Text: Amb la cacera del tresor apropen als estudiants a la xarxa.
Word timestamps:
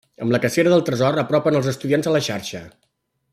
Amb 0.23 0.31
la 0.35 0.37
cacera 0.45 0.71
del 0.73 0.81
tresor 0.87 1.19
apropen 1.23 1.59
als 1.59 1.69
estudiants 1.73 2.09
a 2.09 2.15
la 2.17 2.23
xarxa. 2.29 2.63